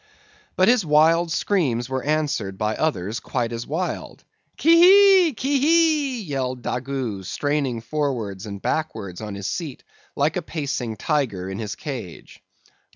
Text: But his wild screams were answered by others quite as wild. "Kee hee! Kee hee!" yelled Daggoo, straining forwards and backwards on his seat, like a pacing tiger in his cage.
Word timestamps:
But 0.55 0.67
his 0.67 0.83
wild 0.83 1.31
screams 1.31 1.87
were 1.87 2.01
answered 2.01 2.57
by 2.57 2.75
others 2.75 3.19
quite 3.19 3.51
as 3.53 3.67
wild. 3.67 4.23
"Kee 4.57 5.27
hee! 5.27 5.33
Kee 5.35 5.59
hee!" 5.59 6.21
yelled 6.23 6.63
Daggoo, 6.63 7.21
straining 7.21 7.81
forwards 7.81 8.47
and 8.47 8.59
backwards 8.59 9.21
on 9.21 9.35
his 9.35 9.45
seat, 9.45 9.83
like 10.15 10.37
a 10.37 10.41
pacing 10.41 10.97
tiger 10.97 11.47
in 11.51 11.59
his 11.59 11.75
cage. 11.75 12.41